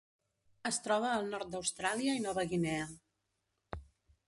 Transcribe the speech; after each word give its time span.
Es 0.69 0.79
troba 0.85 1.11
al 1.17 1.29
nord 1.33 1.51
d'Austràlia 1.55 2.17
i 2.21 2.25
Nova 2.25 2.49
Guinea. 2.55 2.91